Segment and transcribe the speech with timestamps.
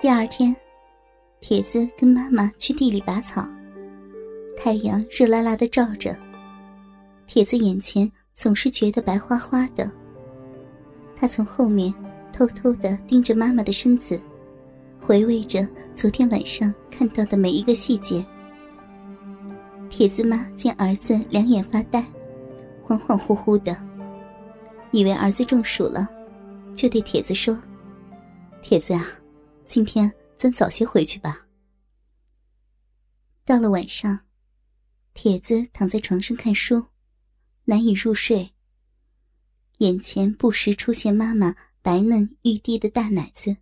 [0.00, 0.56] 第二天，
[1.40, 3.46] 铁子跟妈妈去地里拔草，
[4.56, 6.16] 太阳热辣辣的照着，
[7.26, 9.92] 铁子眼前总是觉得白花花的。
[11.14, 11.92] 他从后面
[12.32, 14.18] 偷偷的盯着妈妈的身子，
[15.02, 18.24] 回味着昨天晚上看到的每一个细节。
[19.90, 22.02] 铁子妈见儿子两眼发呆，
[22.82, 23.76] 恍恍惚惚的，
[24.92, 26.08] 以为儿子中暑了，
[26.74, 27.54] 就对铁子说
[28.64, 29.06] ：“铁子啊。”
[29.70, 31.46] 今天咱早些回去吧。
[33.44, 34.26] 到了晚上，
[35.14, 36.86] 铁子躺在床上看书，
[37.66, 38.52] 难以入睡。
[39.78, 43.58] 眼前不时出现妈妈白嫩欲滴的大奶子。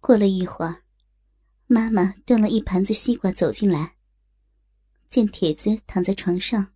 [0.00, 0.82] 过了一会儿，
[1.66, 3.96] 妈妈端了一盘子西瓜走进来，
[5.08, 6.74] 见铁子躺在床上，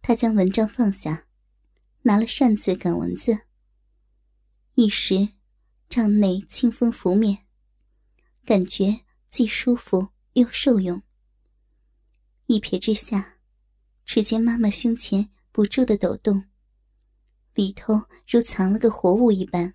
[0.00, 1.26] 她将蚊帐放下，
[2.00, 3.38] 拿了扇子赶蚊子。
[4.76, 5.28] 一时。
[5.90, 7.46] 帐内清风拂面，
[8.44, 11.02] 感觉既舒服又受用。
[12.46, 13.38] 一瞥之下，
[14.04, 16.44] 只见妈妈胸前不住的抖动，
[17.54, 19.74] 里头如藏了个活物一般。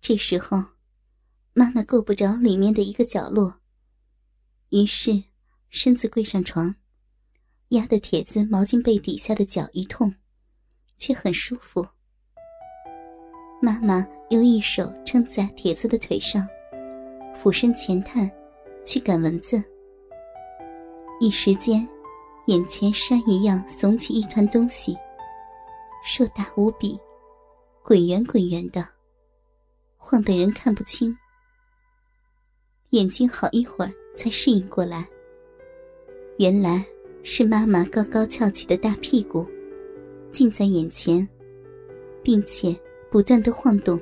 [0.00, 0.64] 这时候，
[1.52, 3.60] 妈妈够不着里面的一个角落，
[4.68, 5.24] 于是
[5.68, 6.76] 身子跪上床，
[7.70, 10.14] 压得铁子毛巾被底下的脚一痛，
[10.96, 11.88] 却很舒服。
[13.62, 16.48] 妈妈又一手撑在铁子的腿上，
[17.36, 18.30] 俯身前探，
[18.82, 19.62] 去赶蚊子。
[21.20, 21.86] 一时间，
[22.46, 24.96] 眼前山一样耸起一团东西，
[26.02, 26.98] 硕大无比，
[27.82, 28.88] 滚圆滚圆的，
[29.98, 31.14] 晃得人看不清。
[32.90, 35.06] 眼睛好一会儿才适应过来，
[36.38, 36.82] 原来
[37.22, 39.46] 是妈妈高高翘起的大屁股，
[40.32, 41.28] 近在眼前，
[42.22, 42.74] 并且。
[43.10, 44.00] 不断的晃动，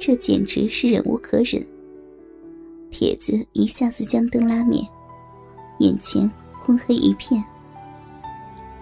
[0.00, 1.64] 这简直是忍无可忍。
[2.90, 4.80] 铁子一下子将灯拉灭，
[5.80, 7.44] 眼前昏黑一片。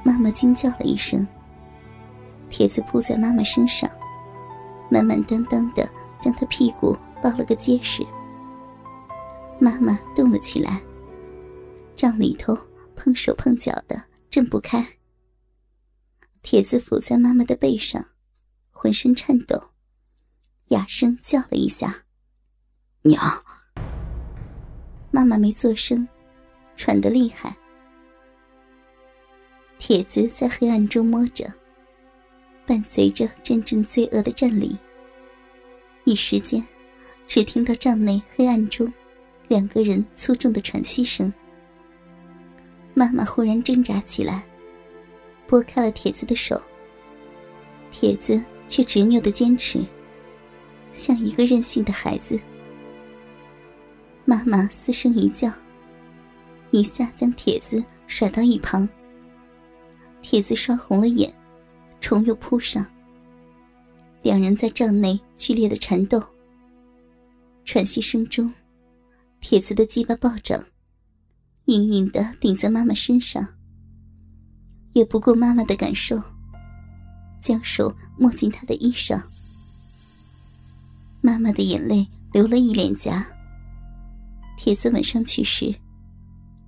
[0.04, 1.26] 妈妈惊叫了一声，
[2.48, 3.90] 铁子扑在妈妈身上，
[4.88, 5.88] 满满当当的
[6.20, 8.06] 将她屁股抱了个结实。
[9.58, 10.80] 妈妈动了起来，
[11.96, 12.56] 帐里头
[12.94, 14.86] 碰手碰脚的挣不开。
[16.42, 18.04] 铁子伏在妈妈的背上。
[18.82, 19.70] 浑身颤抖，
[20.70, 22.02] 哑声叫了一下
[23.02, 23.22] ：“娘。”
[25.12, 26.08] 妈妈没做声，
[26.74, 27.56] 喘得厉害。
[29.78, 31.48] 铁子在黑暗中摸着，
[32.66, 34.76] 伴随着阵阵罪恶的战栗。
[36.02, 36.60] 一时间，
[37.28, 38.92] 只听到帐内黑暗中
[39.46, 41.32] 两个人粗重的喘息声。
[42.94, 44.44] 妈妈忽然挣扎起来，
[45.46, 46.60] 拨开了铁子的手。
[47.92, 48.42] 铁子。
[48.66, 49.84] 却执拗的坚持，
[50.92, 52.38] 像一个任性的孩子。
[54.24, 55.52] 妈妈嘶声一叫，
[56.70, 58.88] 一下将铁子甩到一旁。
[60.20, 61.32] 铁子烧红了眼，
[62.00, 62.86] 重又扑上。
[64.22, 66.22] 两人在帐内剧烈的缠斗。
[67.64, 68.52] 喘息声中，
[69.40, 70.64] 铁子的鸡巴暴涨，
[71.64, 73.46] 硬硬的顶在妈妈身上，
[74.92, 76.20] 也不顾妈妈的感受。
[77.42, 79.20] 将手摸进他的衣裳，
[81.20, 83.26] 妈妈的眼泪流了一脸颊。
[84.56, 85.74] 铁子吻上去时，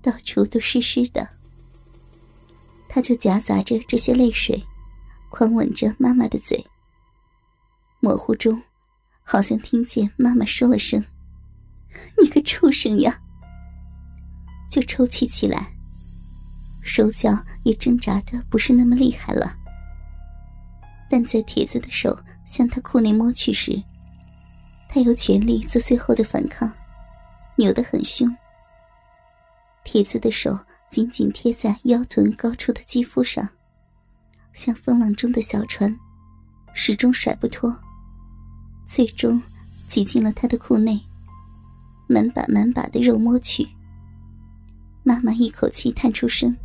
[0.02, 1.26] 到处都湿湿的。
[2.88, 4.62] 他就夹杂着这些泪水，
[5.30, 6.62] 狂吻着妈妈的嘴。
[8.00, 8.60] 模糊中，
[9.22, 11.02] 好像听见妈妈说了声
[12.20, 13.20] ：“你个畜生呀！”
[14.70, 15.72] 就抽泣起来，
[16.82, 17.30] 手脚
[17.62, 19.56] 也挣扎的不是那么厉害了。
[21.14, 23.80] 但在铁子的手向他裤内摸去时，
[24.88, 26.68] 他有全力做最后的反抗，
[27.54, 28.28] 扭得很凶。
[29.84, 30.58] 铁子的手
[30.90, 33.48] 紧紧贴在腰臀高处的肌肤上，
[34.52, 35.96] 像风浪中的小船，
[36.72, 37.72] 始终甩不脱，
[38.84, 39.40] 最终
[39.88, 41.00] 挤进了他的裤内，
[42.08, 43.68] 满把满把的肉摸去。
[45.04, 46.56] 妈妈一口气叹出声，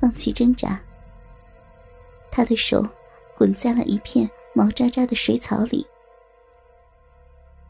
[0.00, 0.80] 放弃挣扎。
[2.30, 2.82] 他的手。
[3.38, 5.86] 滚在了一片毛渣渣的水草里。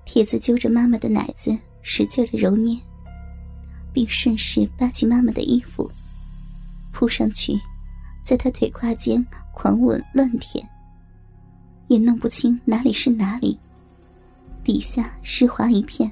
[0.07, 2.81] 铁子揪着妈妈的奶子，使劲的揉捏，
[3.93, 5.91] 并顺势扒去妈妈的衣服，
[6.91, 7.53] 扑上去，
[8.25, 9.23] 在她腿胯间
[9.53, 10.67] 狂吻乱舔，
[11.89, 13.61] 也弄不清哪里是哪里，
[14.65, 16.11] 底下湿滑一片。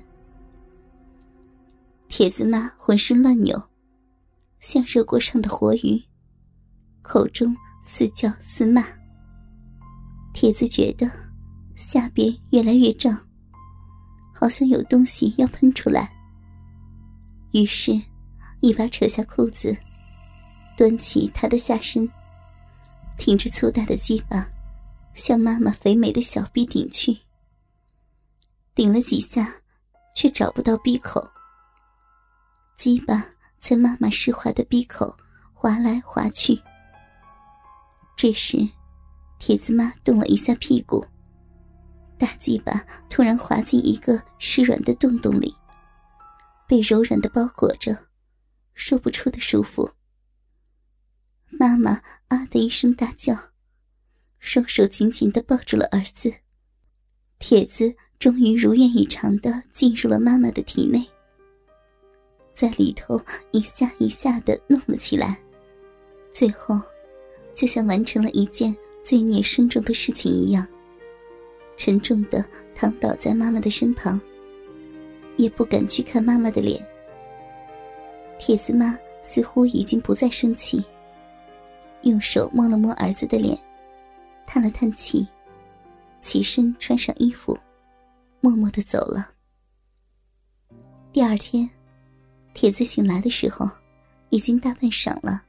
[2.09, 3.71] 铁子妈浑身乱扭，
[4.61, 6.05] 像热锅上的活鱼，
[7.01, 8.85] 口中似叫似骂。
[10.37, 11.11] 铁子觉得
[11.77, 13.19] 下边越来越胀，
[14.35, 16.13] 好像有东西要喷出来。
[17.53, 17.99] 于是，
[18.61, 19.75] 一把扯下裤子，
[20.77, 22.07] 端起他的下身，
[23.17, 24.47] 挺着粗大的鸡巴，
[25.15, 27.17] 向妈妈肥美的小臂顶去。
[28.75, 29.51] 顶了几下，
[30.15, 31.27] 却找不到逼口。
[32.77, 33.25] 鸡巴
[33.59, 35.17] 在妈妈湿滑的逼口
[35.55, 36.61] 滑来滑去。
[38.19, 38.69] 这时，
[39.39, 41.05] 铁子妈动了一下屁股，
[42.19, 45.55] 大鸡巴突然滑进一个湿软的洞洞里，
[46.67, 47.97] 被柔软的包裹着，
[48.75, 49.89] 说不出的舒服。
[51.49, 53.37] 妈妈啊的一声大叫，
[54.39, 56.33] 双手紧紧的抱住了儿子。
[57.39, 61.07] 铁子终于如愿以偿的进入了妈妈的体内，
[62.53, 63.21] 在里头
[63.53, 65.39] 一下一下的弄了起来，
[66.33, 66.81] 最后，
[67.55, 68.75] 就像完成了一件
[69.07, 70.67] 罪孽深重的事情一样，
[71.77, 72.45] 沉重的
[72.75, 74.21] 躺倒在妈妈的身旁，
[75.37, 76.85] 也不敢去看妈妈的脸。
[78.37, 80.85] 铁丝妈似乎已经不再生气，
[82.03, 83.57] 用手摸了摸儿子的脸，
[84.45, 85.25] 叹了叹气。
[86.21, 87.57] 起身穿上衣服，
[88.41, 89.31] 默默的走了。
[91.13, 91.71] 第二天，
[92.55, 93.71] 铁子醒来的时候，
[94.31, 95.45] 已经大半晌了。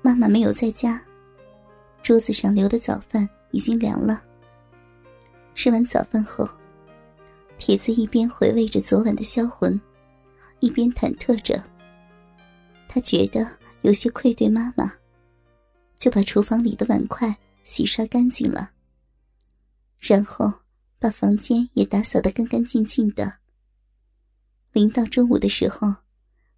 [0.00, 1.02] 妈妈没有在家，
[2.02, 4.22] 桌子上留的早饭已经凉了。
[5.54, 6.48] 吃完早饭后，
[7.58, 9.78] 铁子一边回味着昨晚的销魂，
[10.60, 11.62] 一边忐忑着。
[12.88, 13.46] 他觉得
[13.82, 14.92] 有些愧对妈妈，
[15.98, 18.70] 就把厨房里的碗筷洗刷干净了。
[19.98, 20.50] 然后
[20.98, 23.34] 把房间也打扫得干干净净的。
[24.72, 25.94] 临到中午的时候，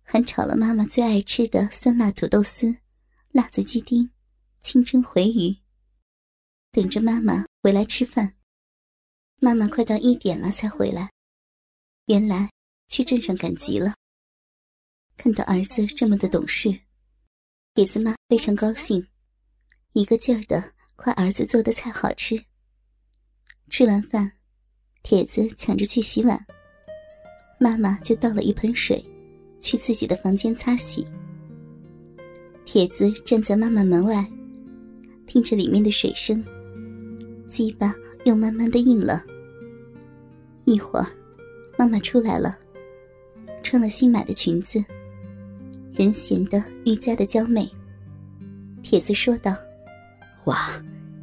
[0.05, 2.77] 还炒了妈妈最爱吃的酸辣土豆丝、
[3.33, 4.09] 辣子鸡丁、
[4.63, 5.57] 清蒸回鱼，
[6.71, 8.37] 等着妈妈回来吃饭。
[9.41, 11.11] 妈妈快到一点了才回来，
[12.07, 12.49] 原来
[12.89, 13.95] 去镇上赶集了。
[15.17, 16.81] 看到儿子这么的懂事，
[17.75, 19.05] 铁子妈非常高兴，
[19.95, 22.45] 一个劲儿的夸儿子做的菜好吃。
[23.69, 24.39] 吃完饭，
[25.03, 26.47] 铁子抢着去洗碗，
[27.59, 29.05] 妈妈就倒了一盆水，
[29.61, 31.05] 去自己的房间擦洗。
[32.65, 34.25] 铁子站在妈妈门外，
[35.33, 36.45] 听着里面的水声，
[37.49, 37.95] 鸡巴
[38.25, 39.25] 又慢慢的硬了。
[40.67, 41.07] 一会儿，
[41.79, 42.59] 妈妈出来了，
[43.63, 44.85] 穿了新买的裙子，
[45.95, 47.67] 人显得愈加的娇美。
[48.83, 49.57] 铁子说道
[50.45, 50.69] ：“哇，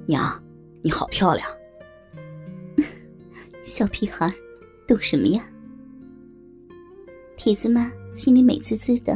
[0.08, 0.44] 娘，
[0.82, 1.48] 你好漂亮。
[3.64, 4.34] ”小屁孩，
[4.88, 5.48] 懂什么呀？
[7.38, 9.16] 铁子妈心里美滋滋的。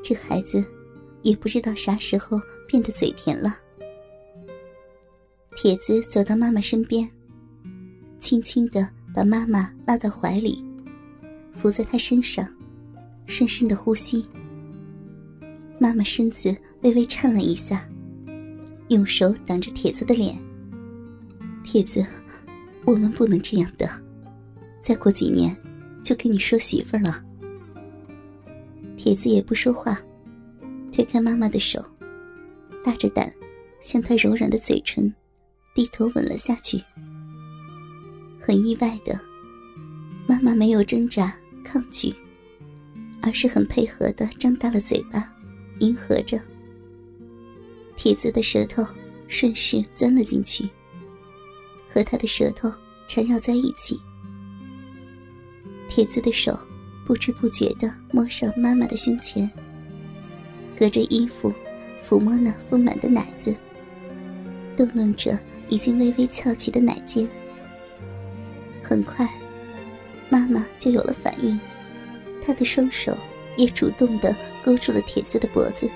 [0.00, 0.64] 这孩子
[1.22, 3.58] 也不知道啥时候变得嘴甜了。
[5.64, 7.08] 铁子走到妈妈身边，
[8.20, 10.62] 轻轻的把妈妈拉到怀里，
[11.54, 12.46] 伏在她身上，
[13.24, 14.26] 深深的呼吸。
[15.78, 17.88] 妈妈身子微微颤了一下，
[18.88, 20.38] 用手挡着铁子的脸。
[21.64, 22.04] 铁子。
[22.84, 23.88] 我们不能这样的，
[24.82, 25.56] 再过几年
[26.02, 27.24] 就跟你说媳妇了。
[28.98, 29.98] 铁子也不说话，
[30.92, 31.82] 推开妈妈的手，
[32.84, 33.32] 大着胆
[33.80, 35.10] 向她柔软的嘴唇
[35.74, 36.80] 低头吻了下去。
[38.40, 39.18] 很意外的，
[40.26, 42.14] 妈妈没有挣扎抗拒，
[43.20, 45.32] 而是很配合的张大了嘴巴，
[45.80, 46.40] 迎合着。
[47.96, 48.86] 铁子的舌头
[49.28, 50.68] 顺势钻了进去。
[51.88, 52.68] 和他的舌头
[53.06, 54.00] 缠绕在一起，
[55.88, 56.58] 铁子的手
[57.06, 59.48] 不知不觉的摸上妈妈的胸前，
[60.76, 61.54] 隔着衣服
[62.04, 63.54] 抚摸那丰满的奶子，
[64.76, 65.38] 逗弄着
[65.74, 67.28] 已经微微翘起的奶尖。
[68.80, 69.28] 很快，
[70.30, 71.58] 妈妈就有了反应，
[72.40, 73.12] 她的双手
[73.56, 74.32] 也主动地
[74.64, 75.90] 勾住了铁子的脖子，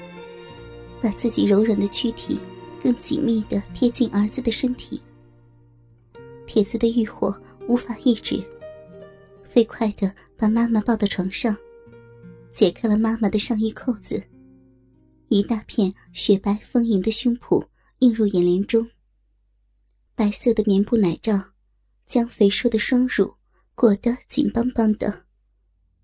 [1.01, 2.41] 把自己柔软的躯体
[2.83, 5.01] 更紧密地贴近儿子的身体。
[6.45, 7.33] 铁子的欲火
[7.69, 8.43] 无法抑制，
[9.49, 11.57] 飞快的把妈妈抱到床上，
[12.51, 14.21] 解开了妈妈的上衣扣子，
[15.29, 17.65] 一大片雪白丰盈的胸脯
[18.01, 18.85] 映入眼帘中。
[20.19, 21.41] 白色的棉布奶罩
[22.05, 23.33] 将肥硕的双乳
[23.77, 25.27] 裹得紧邦邦的，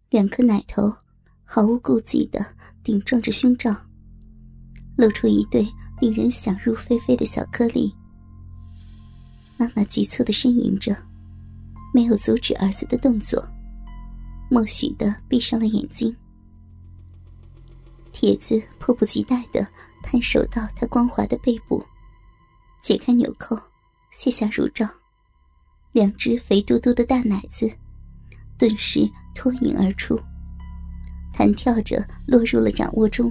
[0.09, 0.83] 两颗奶头
[1.42, 2.54] 毫无顾忌的
[2.85, 3.75] 顶撞着胸罩，
[4.97, 5.66] 露出一对
[6.00, 7.92] 令人想入非非的小颗粒。
[9.56, 10.97] 妈妈急促的呻吟着，
[11.92, 13.44] 没有阻止儿子的动作，
[14.49, 16.14] 默许的闭上了眼睛。
[18.12, 19.66] 铁子迫不及待的
[20.04, 21.85] 探手到她光滑的背部，
[22.80, 23.59] 解开纽扣，
[24.14, 24.87] 卸下乳罩，
[25.92, 27.71] 两只肥嘟嘟的大奶子
[28.56, 30.18] 顿时脱颖而出，
[31.33, 33.30] 弹跳着落入了掌握中。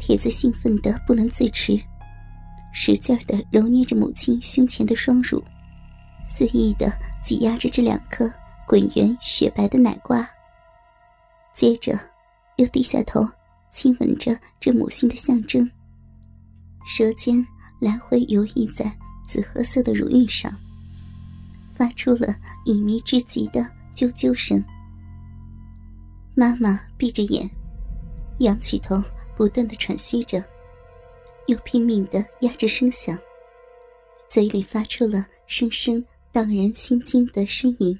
[0.00, 1.78] 铁子兴奋得不能自持，
[2.72, 5.44] 使劲的揉捏着母亲胸前的双乳，
[6.24, 6.90] 肆意的
[7.22, 8.28] 挤压着这两颗
[8.66, 10.26] 滚圆雪白的奶瓜。
[11.54, 12.00] 接着，
[12.56, 13.28] 又低下头
[13.70, 15.70] 亲吻着这母性的象征，
[16.86, 17.46] 舌尖
[17.78, 18.90] 来回游弋在
[19.30, 20.52] 紫褐色的乳晕上，
[21.76, 22.34] 发出了
[22.64, 24.60] 隐秘之极的啾啾声。
[26.34, 27.48] 妈妈闭着眼，
[28.40, 29.00] 仰起头。
[29.36, 30.44] 不断的喘息着，
[31.46, 33.18] 又拼命的压着声响，
[34.28, 37.98] 嘴里发出了声声荡人心惊的呻吟。